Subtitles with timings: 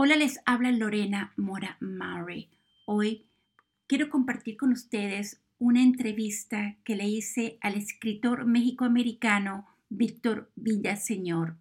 [0.00, 2.48] Hola, les habla Lorena Mora Murray.
[2.84, 3.24] Hoy
[3.88, 11.56] quiero compartir con ustedes una entrevista que le hice al escritor mexicoamericano Víctor Villaseñor.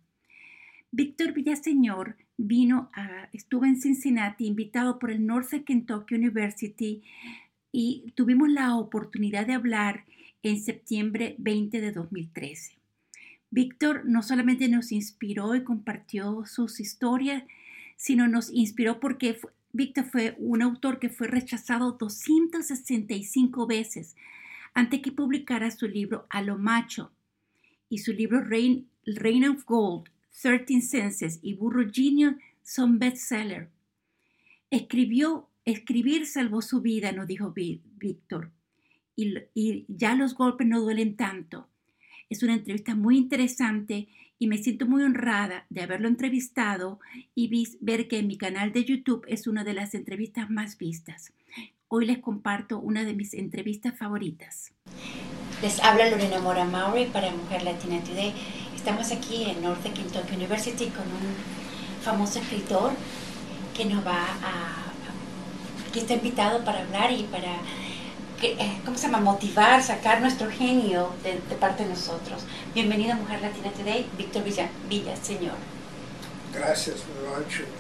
[0.92, 7.02] Víctor Villaseñor vino a, estuvo en Cincinnati invitado por el Northern Kentucky University
[7.72, 10.06] y tuvimos la oportunidad de hablar
[10.44, 12.78] en septiembre 20 de 2013.
[13.50, 17.44] Víctor no solamente nos inspiró y compartió sus historias,
[17.98, 19.38] sino nos inspiró porque
[19.74, 24.16] Víctor fue un autor que fue rechazado 265 veces
[24.74, 27.12] antes que publicara su libro A lo Macho
[27.90, 28.88] y su libro Reign,
[29.50, 30.10] of Gold,
[30.42, 33.70] 13 Senses y Burro Genius son bestseller.
[34.70, 38.52] Escribió, escribir salvó su vida, nos dijo Víctor,
[39.16, 41.68] y ya los golpes no duelen tanto.
[42.30, 44.08] Es una entrevista muy interesante
[44.40, 47.00] y me siento muy honrada de haberlo entrevistado
[47.34, 47.50] y
[47.82, 51.34] ver que en mi canal de YouTube es una de las entrevistas más vistas.
[51.88, 54.74] Hoy les comparto una de mis entrevistas favoritas.
[55.62, 58.34] Les habla Lorena Mora Maury para Mujer Latina Today.
[58.76, 62.92] Estamos aquí en North Kentucky University con un famoso escritor
[63.76, 64.94] que nos va a,
[65.92, 67.58] que está invitado para hablar y para
[68.42, 69.20] eh, ¿cómo se llama?
[69.20, 72.44] Motivar, sacar nuestro genio de, parte de nosotros.
[72.74, 75.56] Bienvenida Mujer Latina Today, Víctor Villa, Villa, señor.
[76.54, 76.98] Gracias,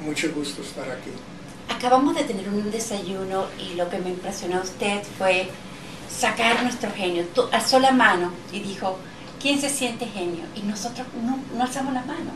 [0.01, 1.11] mucho gusto estar aquí.
[1.69, 5.49] Acabamos de tener un desayuno y lo que me impresionó a usted fue
[6.09, 8.97] sacar nuestro genio, a sola mano, y dijo,
[9.39, 10.45] ¿quién se siente genio?
[10.55, 12.31] Y nosotros no, no alzamos la mano.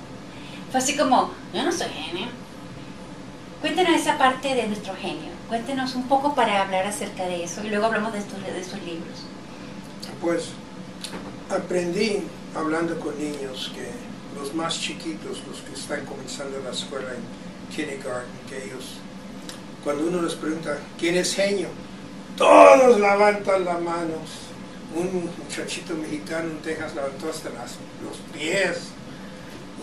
[0.70, 2.28] Fue así como, yo no soy genio.
[3.62, 5.41] Cuéntenos esa parte de nuestro genio.
[5.52, 9.26] Cuéntenos un poco para hablar acerca de eso y luego hablamos de, de sus libros.
[10.22, 10.52] Pues
[11.50, 12.24] aprendí
[12.56, 13.92] hablando con niños que
[14.40, 18.94] los más chiquitos, los que están comenzando la escuela en kindergarten, que ellos,
[19.84, 21.68] cuando uno les pregunta, ¿quién es genio?
[22.38, 24.30] Todos levantan las manos.
[24.96, 28.92] Un muchachito mexicano en Texas levantó hasta las, los pies.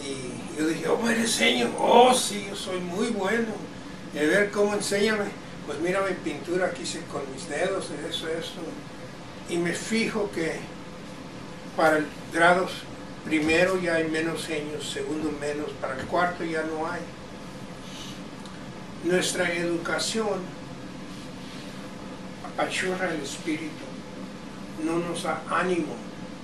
[0.03, 1.69] Y yo dije, oh, eres genio.
[1.79, 3.53] Oh, sí, yo soy muy bueno.
[4.15, 8.27] Y a ver cómo enséñame pues mira mi pintura que hice con mis dedos, eso,
[8.27, 8.55] eso.
[9.51, 10.55] Y me fijo que
[11.77, 12.67] para el grado
[13.27, 17.03] primero ya hay menos años, segundo menos, para el cuarto ya no hay.
[19.05, 20.41] Nuestra educación
[22.51, 23.85] apachurra el espíritu,
[24.87, 25.95] no nos da ánimo,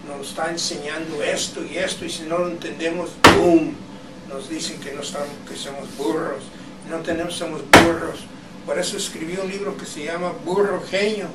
[0.06, 3.74] nos está enseñando esto y esto, y si no lo entendemos, ¡boom!
[4.28, 6.44] Nos dicen que, no estamos, que somos burros,
[6.90, 8.26] no tenemos, somos burros
[8.66, 11.28] por eso escribí un libro que se llama Burro Genio,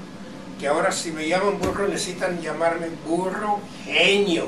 [0.59, 4.47] que ahora si me llaman burro necesitan llamarme burro genio.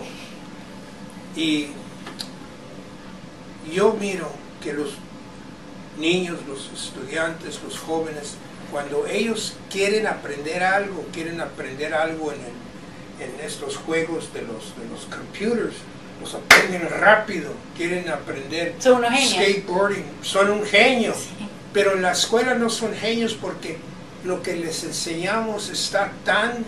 [1.36, 1.68] Y
[3.74, 4.30] yo miro
[4.62, 4.90] que los
[5.97, 8.36] niños, los estudiantes, los jóvenes,
[8.72, 14.88] cuando ellos quieren aprender algo, quieren aprender algo en, en estos juegos de los, de
[14.90, 15.75] los computers,
[16.19, 21.13] los aprenden rápido, quieren aprender skateboarding, son un genio.
[21.74, 23.78] Pero en la escuela no son genios porque
[24.24, 26.66] lo que les enseñamos está tan...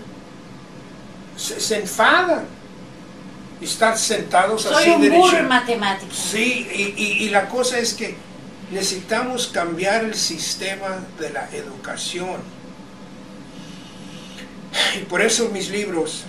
[1.36, 2.46] se, enfadan.
[3.62, 6.12] Están sentados Soy así un burro matemático.
[6.14, 8.16] Sí, y, y la cosa es que
[8.72, 12.42] necesitamos cambiar el sistema de la educación.
[15.00, 16.24] Y por eso mis libros,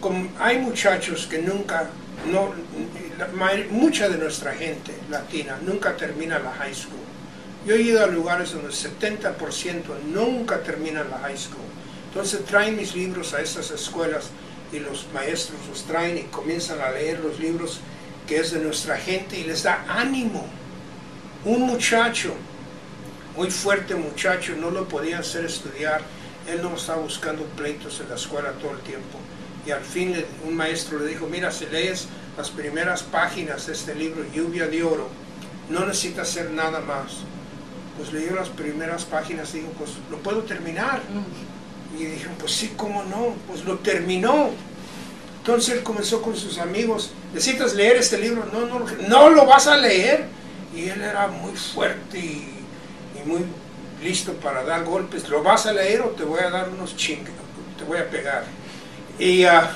[0.00, 1.88] como hay muchachos que nunca,
[2.30, 2.54] no,
[3.70, 7.07] mucha de nuestra gente latina nunca termina la high school.
[7.68, 9.36] Yo he ido a lugares donde el 70%
[10.06, 11.60] nunca terminan la high school.
[12.08, 14.30] Entonces traen mis libros a esas escuelas
[14.72, 17.80] y los maestros los traen y comienzan a leer los libros
[18.26, 20.48] que es de nuestra gente y les da ánimo.
[21.44, 22.32] Un muchacho,
[23.36, 26.00] muy fuerte muchacho, no lo podía hacer estudiar.
[26.50, 29.18] Él no estaba buscando pleitos en la escuela todo el tiempo.
[29.66, 33.94] Y al fin un maestro le dijo, mira, si lees las primeras páginas de este
[33.94, 35.10] libro, Lluvia de Oro,
[35.68, 37.24] no necesitas hacer nada más
[37.98, 41.02] pues leyó las primeras páginas y dijo, pues lo puedo terminar.
[41.98, 43.34] Y dijeron, pues sí, ¿cómo no?
[43.48, 44.50] Pues lo terminó.
[45.38, 48.46] Entonces él comenzó con sus amigos, ¿necesitas leer este libro?
[48.52, 50.26] No, no, no lo vas a leer.
[50.74, 52.54] Y él era muy fuerte y,
[53.24, 53.44] muy
[54.02, 55.28] listo para dar golpes.
[55.28, 57.34] ¿Lo vas a leer o te voy a dar unos chingados?
[57.76, 58.44] Te voy a pegar.
[59.18, 59.70] Y, ah,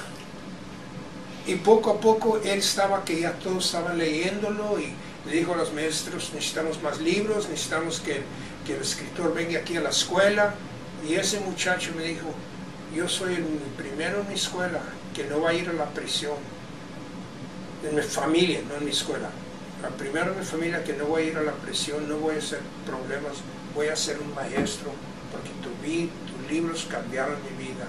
[1.47, 4.95] y poco a poco él estaba que ya todos estaban leyéndolo y
[5.27, 8.23] le dijo a los maestros, necesitamos más libros, necesitamos que,
[8.67, 10.55] que, el escritor venga aquí a la escuela.
[11.09, 12.35] Y ese muchacho me dijo,
[12.95, 13.45] yo soy el
[13.77, 14.81] primero en mi escuela
[15.15, 16.37] que no va a ir a la prisión.
[17.89, 19.31] En mi familia, no en mi escuela.
[19.83, 22.37] la primera de mi familia que no voy a ir a la prisión, no voy
[22.37, 23.33] a hacer problemas,
[23.75, 24.93] voy a ser un maestro,
[25.33, 27.87] porque tu, tus libros cambiaron mi vida.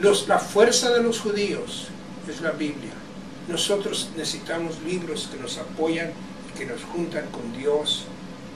[0.00, 1.88] Los, la fuerza de los judíos
[2.28, 2.92] es la Biblia.
[3.48, 6.12] Nosotros necesitamos libros que nos apoyan
[6.48, 8.06] y que nos juntan con Dios,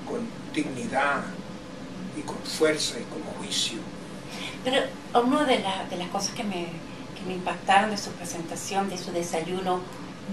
[0.08, 1.25] con dignidad
[2.17, 3.79] y con fuerza y con juicio.
[4.64, 4.82] Pero
[5.14, 6.69] una de, de las cosas que me,
[7.17, 9.81] que me impactaron de su presentación, de su desayuno,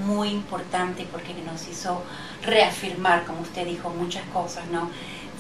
[0.06, 2.02] muy importante porque nos hizo
[2.44, 4.90] reafirmar, como usted dijo, muchas cosas, ¿no?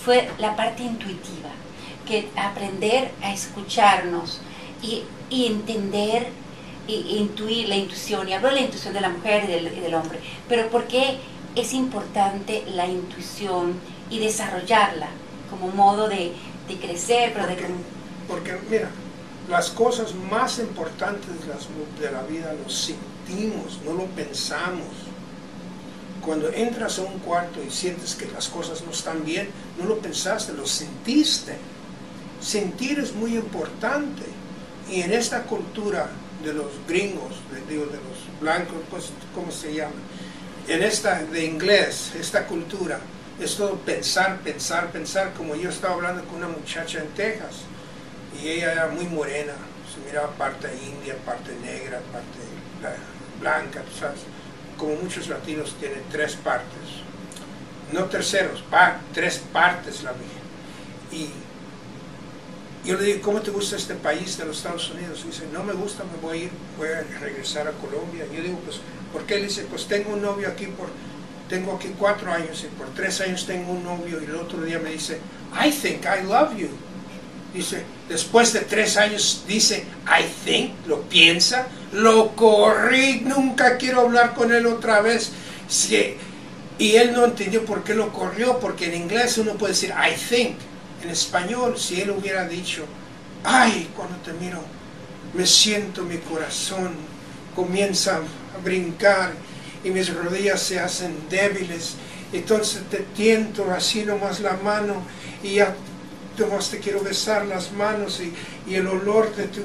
[0.04, 1.50] Fue la parte intuitiva,
[2.06, 4.40] que aprender a escucharnos
[4.82, 6.30] y, y entender
[6.88, 9.94] intuir la intuición, y hablo de la intuición de la mujer y del, y del
[9.96, 11.18] hombre, pero ¿por qué
[11.56, 13.74] es importante la intuición
[14.10, 15.08] y desarrollarla
[15.50, 16.34] como modo de,
[16.68, 17.70] de crecer, pero porque, de...
[18.28, 18.90] Porque, mira,
[19.50, 21.68] las cosas más importantes de, las,
[22.00, 24.88] de la vida los sentimos, no lo pensamos.
[26.24, 29.50] Cuando entras a un cuarto y sientes que las cosas no están bien,
[29.80, 31.56] no lo pensaste, lo sentiste.
[32.42, 34.24] Sentir es muy importante.
[34.90, 36.10] Y en esta cultura
[36.46, 39.96] de los gringos, de, digo, de los blancos, pues, ¿cómo se llama?
[40.68, 43.00] En esta, de inglés, esta cultura,
[43.40, 47.62] es todo pensar, pensar, pensar, como yo estaba hablando con una muchacha en Texas,
[48.42, 49.54] y ella era muy morena,
[49.94, 52.40] se miraba parte india, parte negra, parte
[53.40, 54.20] blanca, ¿sabes?
[54.78, 57.04] Como muchos latinos tienen tres partes,
[57.92, 58.64] no terceros,
[59.14, 60.42] tres partes la mía.
[61.12, 61.30] Y
[62.86, 65.22] yo le digo, ¿cómo te gusta este país de los Estados Unidos?
[65.24, 68.26] Y dice, no me gusta, me voy a ir, voy a regresar a Colombia.
[68.34, 68.78] Yo digo, pues,
[69.12, 69.38] ¿por qué?
[69.38, 70.90] Él dice, pues tengo un novio aquí por,
[71.50, 74.22] tengo aquí cuatro años y por tres años tengo un novio.
[74.22, 75.20] Y el otro día me dice,
[75.54, 76.70] I think I love you.
[77.54, 84.36] Dice, después de tres años dice, I think, lo piensa, lo corrí, nunca quiero hablar
[84.36, 85.32] con él otra vez.
[86.78, 90.14] Y él no entendió por qué lo corrió, porque en inglés uno puede decir, I
[90.16, 90.58] think.
[91.06, 92.84] En español, si él hubiera dicho,
[93.44, 94.60] ay, cuando te miro,
[95.36, 96.94] me siento mi corazón,
[97.56, 99.34] comienza a brincar
[99.84, 101.94] y mis rodillas se hacen débiles,
[102.34, 105.04] entonces te tiento así nomás la mano
[105.44, 105.76] y ya
[106.40, 108.34] nomás te quiero besar las manos y,
[108.68, 109.62] y el olor de tu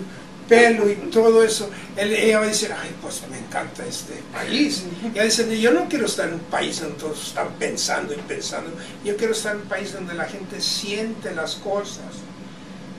[0.51, 4.85] pelo y todo eso, él, ella va a decir, ay, pues me encanta este país.
[5.05, 8.17] Y ella dice, yo no quiero estar en un país donde todos están pensando y
[8.17, 8.73] pensando,
[9.05, 12.13] yo quiero estar en un país donde la gente siente las cosas.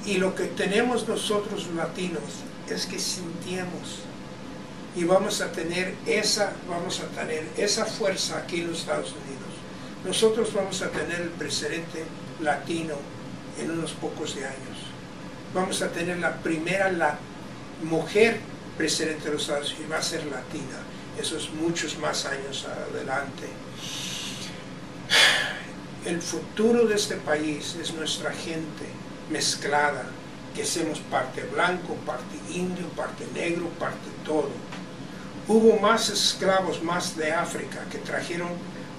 [0.06, 2.24] Y lo que tenemos nosotros latinos
[2.70, 4.00] es que sintiemos
[4.96, 9.52] y vamos a tener esa, vamos a tener esa fuerza aquí en los Estados Unidos.
[10.06, 12.06] Nosotros vamos a tener el presidente
[12.40, 12.96] latino
[13.60, 14.78] en unos pocos de años.
[15.54, 17.20] Vamos a tener la primera la
[17.84, 18.40] mujer
[18.78, 20.80] presidente de los Estados Unidos va a ser latina.
[21.20, 23.48] Eso es muchos más años adelante.
[26.06, 28.86] El futuro de este país es nuestra gente
[29.30, 30.06] mezclada,
[30.56, 34.50] que somos parte blanco, parte indio, parte negro, parte todo.
[35.48, 38.50] Hubo más esclavos más de África que trajeron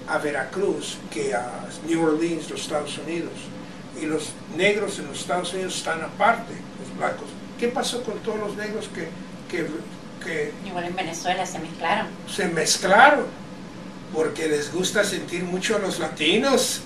[0.07, 3.33] a Veracruz que a New Orleans, los Estados Unidos.
[4.01, 7.27] Y los negros en los Estados Unidos están aparte, los blancos.
[7.63, 9.07] ¿Qué pasó con todos los negros que,
[9.49, 9.65] que,
[10.21, 12.07] que Igual en Venezuela se mezclaron.
[12.29, 13.23] se mezclaron?
[14.13, 16.81] Porque les gusta sentir mucho a los latinos,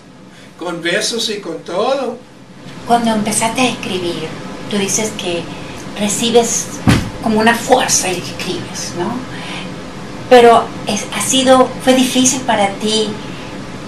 [0.60, 2.20] con besos y con todo.
[2.86, 4.28] Cuando empezaste a escribir,
[4.70, 5.42] tú dices que
[6.00, 6.68] recibes
[7.24, 9.14] como una fuerza y escribes, ¿no?
[10.30, 13.10] Pero es, ha sido, fue difícil para ti,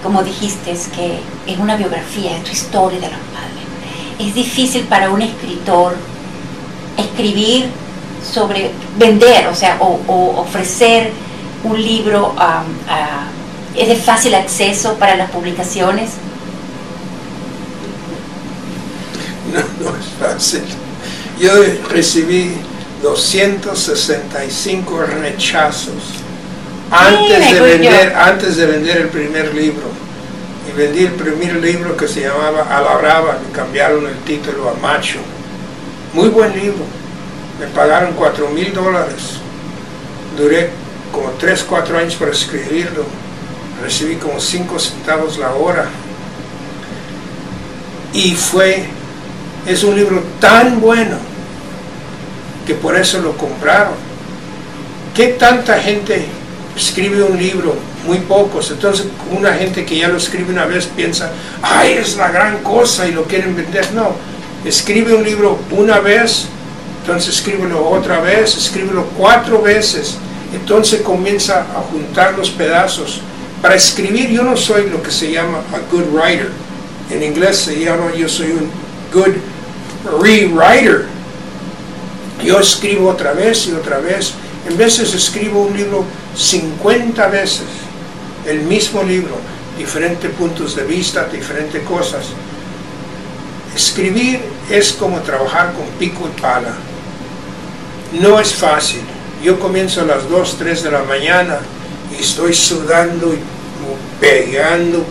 [0.02, 4.18] como dijiste, es que es una biografía, es tu historia de los padres.
[4.18, 6.09] Es difícil para un escritor
[7.00, 7.66] escribir
[8.32, 11.10] sobre vender, o sea, o, o ofrecer
[11.64, 12.34] un libro,
[13.76, 16.10] es de fácil acceso para las publicaciones.
[19.50, 20.62] No, no es fácil.
[21.40, 21.50] Yo
[21.88, 22.52] recibí
[23.02, 26.20] 265 rechazos
[26.90, 29.88] antes de vender, antes de vender el primer libro.
[30.68, 34.70] Y vendí el primer libro que se llamaba A la Brava, me cambiaron el título
[34.70, 35.18] a Macho.
[36.12, 36.84] Muy buen libro.
[37.60, 39.38] Me pagaron 4 mil dólares.
[40.36, 40.70] Duré
[41.12, 43.04] como 3, 4 años para escribirlo.
[43.82, 45.88] Recibí como 5 centavos la hora.
[48.12, 48.86] Y fue,
[49.66, 51.16] es un libro tan bueno
[52.66, 53.94] que por eso lo compraron.
[55.14, 56.26] ¿Qué tanta gente
[56.76, 57.76] escribe un libro?
[58.04, 58.70] Muy pocos.
[58.72, 61.30] Entonces una gente que ya lo escribe una vez piensa,
[61.62, 63.92] ay, es la gran cosa y lo quieren vender.
[63.92, 64.16] No,
[64.64, 66.46] escribe un libro una vez,
[67.00, 70.16] entonces escríbelo otra vez, escríbelo cuatro veces.
[70.52, 73.20] Entonces comienza a juntar los pedazos
[73.62, 76.50] Para escribir yo no soy lo que se llama a good writer.
[77.10, 78.70] En inglés se llama yo soy un
[79.12, 79.34] good
[80.20, 81.06] rewriter.
[82.42, 84.32] Yo escribo otra vez y otra vez.
[84.68, 86.04] En veces escribo un libro
[86.36, 87.66] 50 veces,
[88.46, 89.36] el mismo libro,
[89.76, 92.26] diferentes puntos de vista, diferentes cosas.
[94.00, 94.40] Escribir
[94.70, 96.72] es como trabajar con pico y pala.
[98.18, 99.02] No es fácil.
[99.44, 101.58] Yo comienzo a las 2, 3 de la mañana
[102.10, 103.38] y estoy sudando y
[104.18, 105.04] pegando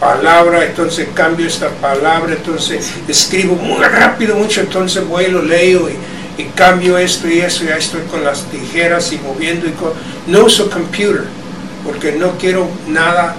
[0.00, 5.88] palabra, entonces cambio esta palabra, entonces escribo muy rápido mucho, entonces voy y lo leo
[5.88, 9.74] y, cambio esto y eso, ya estoy con las tijeras y moviendo y
[10.26, 11.24] no uso computer
[11.84, 13.36] porque no quiero nada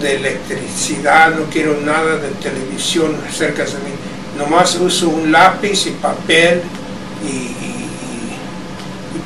[0.00, 3.90] de electricidad, no quiero nada de televisión cerca de mí,
[4.38, 6.62] nomás uso un lápiz y papel
[7.24, 7.84] y, y-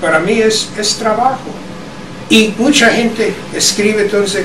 [0.00, 1.50] para mí es, es trabajo.
[2.30, 4.44] Y mucha gente escribe, entonces,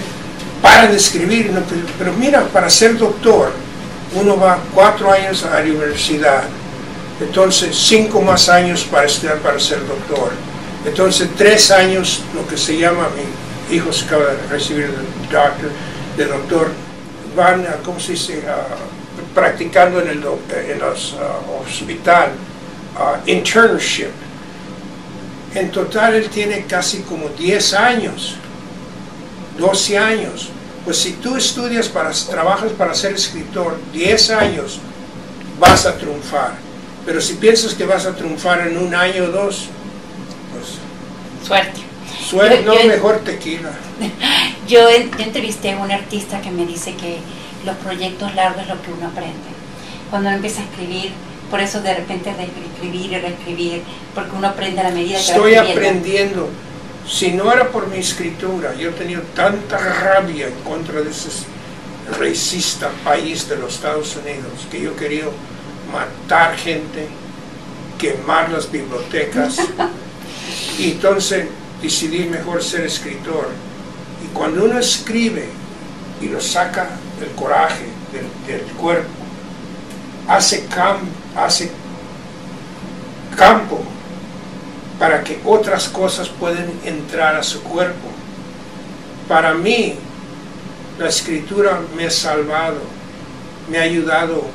[0.61, 1.51] para de escribir,
[1.99, 3.51] pero, mira, para ser doctor,
[4.15, 6.43] uno va cuatro años a la universidad,
[7.19, 10.31] entonces cinco más años para estudiar para ser doctor,
[10.85, 13.09] entonces tres años, lo que se llama,
[13.69, 15.51] mi hijo se acaba de recibir de doctor,
[16.17, 16.71] de doctor
[17.35, 18.43] van, a, ¿cómo se dice?,
[19.33, 20.17] practicando en el
[20.69, 22.31] en los ah, hospital,
[22.97, 24.09] ah, internship.
[25.55, 28.35] En total él tiene casi como 10 años,
[29.57, 30.49] 12 años.
[30.85, 34.79] Pues si tú estudias para, trabajas para ser escritor 10 años,
[35.59, 36.55] vas a triunfar.
[37.05, 39.65] Pero si piensas que vas a triunfar en un año o dos,
[40.51, 41.79] pues Suerte.
[42.29, 43.71] suerte, Yo- no, yo- mejor tequila.
[44.67, 47.17] Yo entrevisté a un artista que me dice que
[47.65, 49.51] los proyectos largos es lo que uno aprende.
[50.09, 51.11] Cuando uno empieza a escribir,
[51.49, 53.81] por eso de repente de escribir y reescribir,
[54.15, 56.49] porque uno aprende a la medida que Estoy va aprendiendo.
[57.07, 61.29] Si no era por mi escritura, yo he tenido tanta rabia en contra de ese
[62.19, 65.25] racista país de los Estados Unidos que yo quería
[65.91, 67.07] matar gente,
[67.97, 69.57] quemar las bibliotecas.
[70.79, 71.47] y entonces
[71.81, 73.49] decidí mejor ser escritor.
[74.23, 75.45] Y cuando uno escribe
[76.21, 76.89] y lo saca
[77.21, 79.09] el coraje del, del cuerpo,
[80.27, 80.97] hace, cam,
[81.35, 81.71] hace
[83.35, 83.81] campo
[84.99, 88.07] para que otras cosas puedan entrar a su cuerpo.
[89.27, 89.95] Para mí,
[90.99, 92.79] la escritura me ha salvado,
[93.69, 94.45] me ha ayudado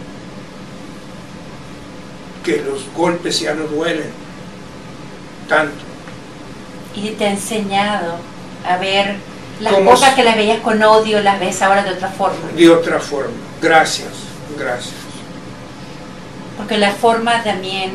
[2.45, 4.11] que los golpes ya no duelen
[5.49, 5.85] tanto.
[6.95, 8.17] Y te ha enseñado
[8.67, 9.17] a ver
[9.61, 12.37] las ¿Cómo cosas que las veías con odio, las ves ahora de otra forma.
[12.57, 13.33] De otra forma.
[13.61, 14.09] Gracias,
[14.59, 14.95] gracias.
[16.57, 17.93] Porque la forma también,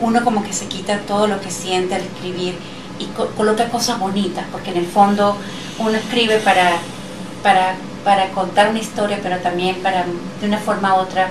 [0.00, 2.56] uno como que se quita todo lo que siente al escribir
[2.98, 5.36] y co- coloca cosas bonitas, porque en el fondo
[5.78, 6.72] uno escribe para,
[7.42, 7.74] para,
[8.04, 10.04] para contar una historia, pero también para
[10.40, 11.28] de una forma u otra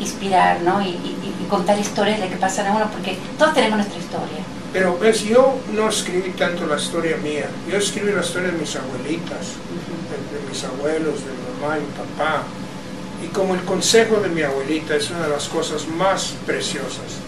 [0.00, 0.80] inspirar, ¿no?
[0.82, 3.98] Y, y- y contar historias de lo que pasan a uno, porque todos tenemos nuestra
[3.98, 4.38] historia.
[4.74, 8.74] Pero ves, yo no escribí tanto la historia mía, yo escribí la historia de mis
[8.74, 9.54] abuelitas.
[10.10, 12.42] de, de mis abuelos, de mi mamá y mi papá.
[13.24, 17.22] Y como el consejo de mi abuelita es una de las cosas más preciosas.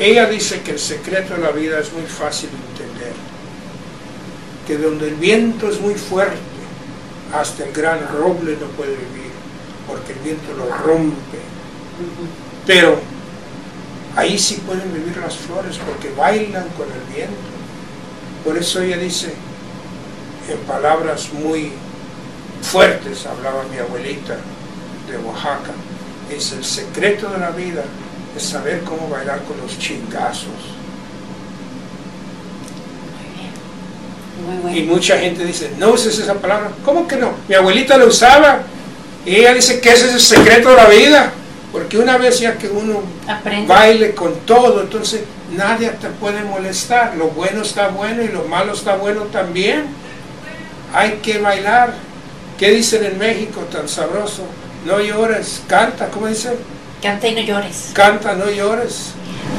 [0.00, 3.12] Ella dice que el secreto de la vida es muy fácil de entender.
[4.66, 6.36] Que donde el viento es muy fuerte,
[7.32, 9.30] hasta el gran roble no puede vivir,
[9.86, 11.38] porque el viento lo rompe.
[12.66, 12.98] Pero
[14.16, 17.36] ahí sí pueden vivir las flores, porque bailan con el viento.
[18.44, 19.34] Por eso ella dice,
[20.48, 21.72] en palabras muy
[22.62, 24.36] fuertes, hablaba mi abuelita
[25.08, 25.72] de Oaxaca,
[26.30, 27.84] es el secreto de la vida,
[28.36, 30.48] es saber cómo bailar con los chingazos.
[34.46, 34.78] Muy bueno.
[34.78, 36.70] Y mucha gente dice, no uses esa palabra.
[36.84, 37.32] ¿Cómo que no?
[37.48, 38.62] Mi abuelita la usaba.
[39.26, 41.32] Y ella dice que ese es el secreto de la vida.
[41.72, 43.66] Porque una vez ya que uno Aprende.
[43.66, 45.22] baile con todo, entonces
[45.56, 47.16] nadie te puede molestar.
[47.16, 49.84] Lo bueno está bueno y lo malo está bueno también.
[50.92, 51.94] Hay que bailar.
[52.58, 54.42] ¿Qué dicen en México tan sabroso?
[54.84, 56.54] No llores, canta, ¿cómo dicen?
[57.00, 57.90] Canta y no llores.
[57.94, 59.12] Canta, no llores.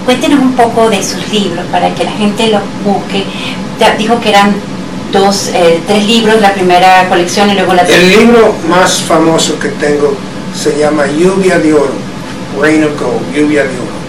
[0.06, 3.24] Cuéntenos un poco de sus libros para que la gente los busque.
[3.80, 4.54] Ya dijo que eran
[5.12, 9.70] dos, eh, tres libros, la primera colección y luego la El libro más famoso que
[9.70, 10.16] tengo
[10.56, 11.94] se llama Lluvia de Oro,
[12.60, 14.02] Rain of Gold, Lluvia de Oro.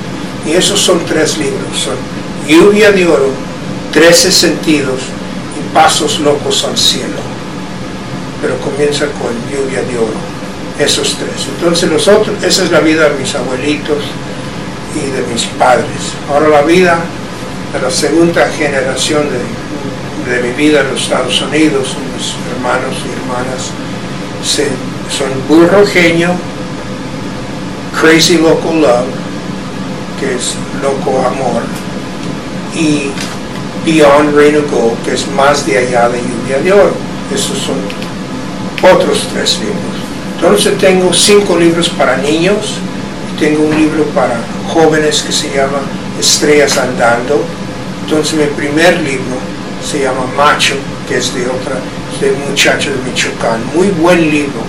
[0.47, 1.95] Y esos son tres libros, son
[2.49, 3.31] Lluvia de Oro,
[3.93, 5.01] Trece Sentidos
[5.59, 7.21] y Pasos Locos al Cielo.
[8.41, 10.19] Pero comienza con Lluvia de Oro,
[10.79, 11.47] esos tres.
[11.57, 13.99] Entonces los otros, esa es la vida de mis abuelitos
[14.97, 15.87] y de mis padres.
[16.29, 16.99] Ahora la vida
[17.73, 23.13] de la segunda generación de, de mi vida en los Estados Unidos, mis hermanos y
[23.23, 23.71] hermanas,
[24.45, 24.67] Se-
[25.13, 26.31] son Burro Genio,
[28.01, 29.07] Crazy Loco Love,
[30.19, 31.63] que es Loco Amor,
[32.75, 33.11] y
[33.85, 36.95] Beyond Rain of Gold, que es Más de allá de lluvia de oro.
[37.35, 37.77] Esos son
[38.83, 40.03] otros tres libros.
[40.37, 42.79] Entonces tengo cinco libros para niños,
[43.39, 44.37] tengo un libro para
[44.73, 45.81] jóvenes que se llama
[46.19, 47.45] Estrellas Andando.
[48.05, 49.37] Entonces mi primer libro
[49.85, 50.75] se llama Macho,
[51.09, 51.77] que es de otra,
[52.21, 53.61] de un muchacho de Michoacán.
[53.75, 54.63] Muy buen libro,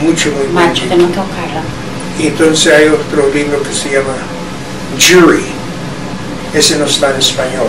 [0.00, 0.88] mucho, Macho, libro.
[0.96, 1.60] tenemos que buscarlo.
[2.18, 4.14] Y entonces hay otro libro que se llama
[4.98, 5.44] Jury.
[6.54, 7.68] Ese no está en español.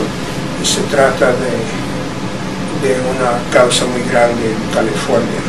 [0.61, 5.41] Y se trata de, de una causa muy grande en California.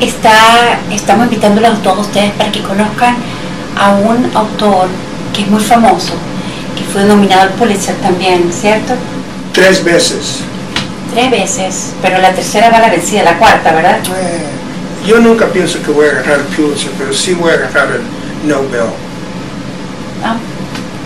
[0.00, 3.16] Está, estamos invitándolos a todos ustedes para que conozcan
[3.78, 4.88] a un autor
[5.32, 6.14] que es muy famoso,
[6.76, 8.94] que fue nominado al Pulitzer también, ¿cierto?
[9.52, 10.40] Tres veces.
[11.12, 13.98] Tres veces, pero la tercera va a la vencida, la cuarta, ¿verdad?
[13.98, 14.42] Eh,
[15.06, 18.48] Yo nunca pienso que voy a agarrar el Pulitzer, pero sí voy a agarrar el
[18.48, 18.80] Nobel.
[20.22, 20.36] Ah,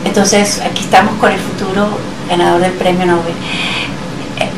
[0.05, 1.89] Entonces, aquí estamos con el futuro
[2.29, 3.33] ganador del premio Nobel.
[4.39, 4.49] Eh,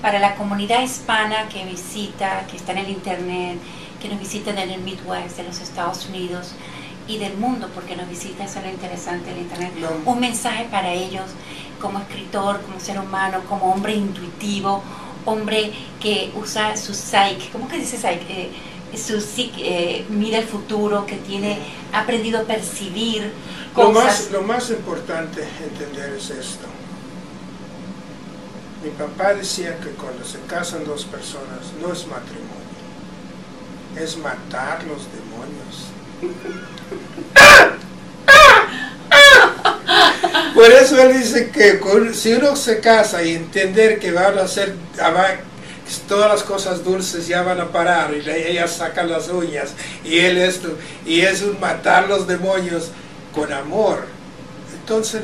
[0.00, 3.58] Para la comunidad hispana que visita, que está en el Internet,
[4.00, 6.52] que nos visitan en el Midwest de los Estados Unidos
[7.06, 10.10] y del mundo, porque nos visita, eso es lo interesante del Internet, No.
[10.12, 11.24] un mensaje para ellos
[11.80, 14.82] como escritor, como ser humano, como hombre intuitivo,
[15.26, 18.24] hombre que usa su psyche, ¿cómo que dice psyche?
[18.30, 18.50] Eh,
[18.96, 19.22] su
[19.58, 21.58] eh, mira el futuro, que tiene,
[21.92, 23.32] ha aprendido a percibir
[23.76, 24.04] Lo cosas.
[24.04, 26.66] más, lo más importante entender es esto.
[28.82, 32.48] Mi papá decía que cuando se casan dos personas no es matrimonio,
[33.96, 35.88] es matar los demonios.
[40.54, 41.80] Por eso él dice que
[42.14, 44.74] si uno se casa y entender que van a ser
[46.06, 49.70] todas las cosas dulces ya van a parar y ella saca las uñas
[50.04, 50.76] y él esto
[51.06, 52.90] y es un matar los demonios
[53.34, 54.06] con amor.
[54.80, 55.22] Entonces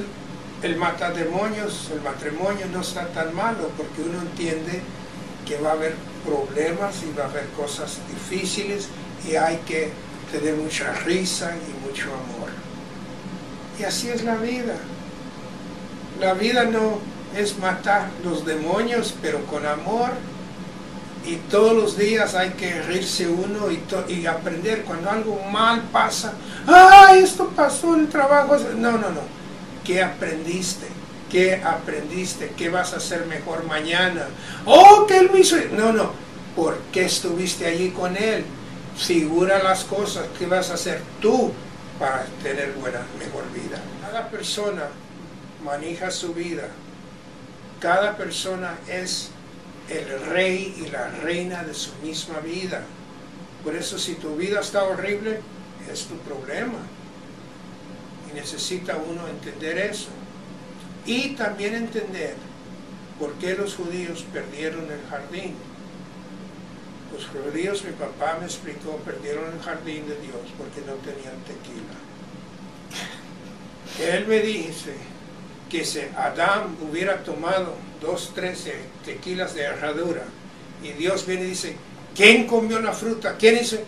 [0.62, 4.80] el matademonios, el matrimonio no está tan malo porque uno entiende
[5.46, 8.88] que va a haber problemas y va a haber cosas difíciles
[9.28, 9.90] y hay que
[10.32, 12.48] tener mucha risa y mucho amor.
[13.78, 14.76] Y así es la vida.
[16.20, 16.98] La vida no
[17.36, 20.10] es matar los demonios, pero con amor.
[21.26, 23.82] Y todos los días hay que reírse uno y,
[24.12, 26.34] y aprender cuando algo mal pasa.
[26.66, 28.56] ¡Ay, esto pasó en el trabajo!
[28.76, 29.22] No, no, no.
[29.84, 30.86] ¿Qué aprendiste?
[31.30, 32.52] ¿Qué aprendiste?
[32.56, 34.26] ¿Qué vas a hacer mejor mañana?
[34.66, 35.56] ¡Oh, que él me hizo!
[35.72, 36.12] No, no.
[36.54, 38.44] ¿Por qué estuviste allí con él?
[38.96, 40.26] Figura las cosas.
[40.38, 41.52] ¿Qué vas a hacer tú
[41.98, 43.78] para tener buena, mejor vida?
[44.02, 44.84] Cada persona
[45.64, 46.68] maneja su vida.
[47.80, 49.30] Cada persona es
[49.88, 52.82] el rey y la reina de su misma vida.
[53.62, 55.40] Por eso si tu vida está horrible,
[55.90, 56.78] es tu problema.
[58.30, 60.08] Y necesita uno entender eso.
[61.06, 62.34] Y también entender
[63.18, 65.54] por qué los judíos perdieron el jardín.
[67.12, 71.94] Los judíos, mi papá me explicó, perdieron el jardín de Dios porque no tenían tequila.
[74.00, 74.94] Él me dice
[75.70, 80.24] que si Adán hubiera tomado dos, tres eh, tequilas de herradura
[80.82, 81.76] y Dios viene y dice,
[82.14, 83.36] ¿quién comió la fruta?
[83.38, 83.78] ¿Quién hizo?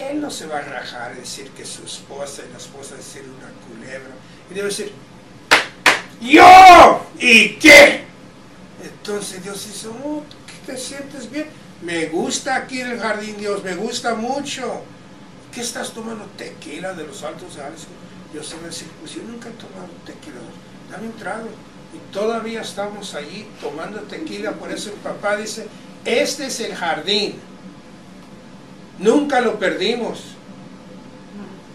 [0.00, 3.22] Él no se va a rajar y decir que su esposa y la esposa decir
[3.22, 4.10] una culebra.
[4.50, 4.92] Y debe decir,
[6.20, 7.06] ¡yo!
[7.20, 8.04] ¿Y qué?
[8.82, 11.46] Entonces Dios dice, oh, ¿qué te sientes bien?
[11.82, 14.82] Me gusta aquí en el jardín, Dios, me gusta mucho.
[15.52, 16.24] ¿Qué estás tomando?
[16.36, 17.90] Tequila de los altos Jalisco.
[18.34, 20.40] Yo se va a decir, pues yo nunca he tomado tequila.
[20.90, 21.48] Dame un trago.
[21.94, 24.52] Y todavía estamos allí tomando tequila.
[24.52, 25.66] Por eso el papá dice,
[26.04, 27.34] este es el jardín.
[28.98, 30.20] Nunca lo perdimos.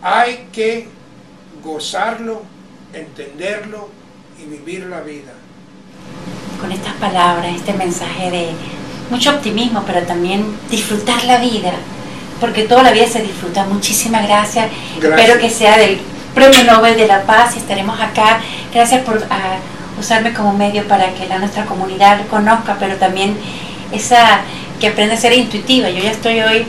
[0.01, 0.88] Hay que
[1.63, 2.43] gozarlo,
[2.93, 3.89] entenderlo
[4.41, 5.34] y vivir la vida.
[6.60, 8.49] con estas palabras, este mensaje de
[9.10, 11.71] mucho optimismo, pero también disfrutar la vida,
[12.39, 13.63] porque toda la vida se disfruta.
[13.65, 14.67] Muchísimas gracias.
[14.99, 15.19] Gracias.
[15.19, 15.99] Espero que sea del
[16.36, 18.41] Premio Nobel de la Paz y estaremos acá.
[18.73, 19.58] Gracias por ah,
[19.99, 23.35] usarme como medio para que la, nuestra comunidad conozca, pero también
[23.91, 24.41] esa
[24.79, 25.89] que aprende a ser intuitiva.
[25.89, 26.65] Yo ya estoy hoy,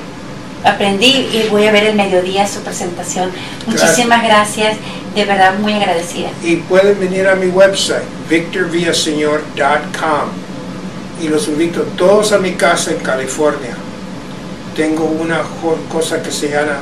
[0.64, 3.30] aprendí y voy a ver el mediodía su presentación.
[3.66, 4.76] Muchísimas gracias,
[5.14, 6.28] de verdad muy agradecida.
[6.42, 10.28] Y pueden venir a mi website, victorvillaseñor.com.
[11.22, 13.76] Y los invito todos a mi casa en California.
[14.74, 15.42] Tengo una
[15.92, 16.78] cosa que se llama,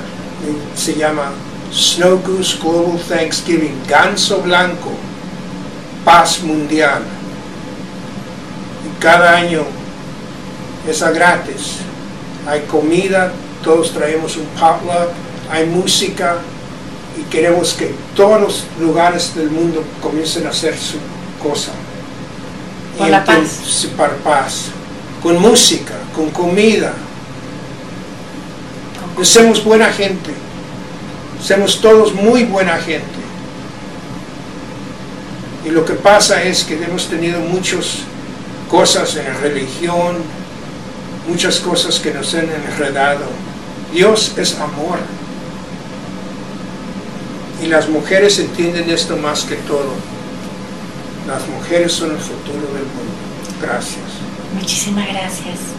[0.76, 1.32] se llama
[1.72, 4.90] Snow Goose Global Thanksgiving, ganso blanco,
[6.09, 7.03] paz mundial.
[8.87, 9.62] Y cada año
[10.88, 11.81] es a gratis.
[12.47, 13.31] hay comida,
[13.62, 15.11] todos traemos un potluck,
[15.51, 16.38] hay música
[17.14, 20.97] y queremos que todos los lugares del mundo comiencen a hacer su
[21.47, 21.73] cosa.
[22.99, 23.87] Y la paz.
[23.94, 24.68] Por paz.
[25.23, 26.94] Con música, con comida.
[29.23, 30.31] Seamos buena gente.
[31.44, 33.17] Seamos todos muy buena gente.
[35.64, 38.01] Y lo que pasa es que hemos tenido muchas
[38.71, 40.16] cosas en religión,
[41.29, 43.27] muchas cosas que nos han enredado.
[43.92, 44.99] Dios es amor.
[47.62, 49.94] Y las mujeres entienden esto más que todo.
[51.27, 53.18] Las mujeres son el futuro del mundo.
[53.61, 54.05] Gracias.
[54.55, 55.78] Muchísimas gracias.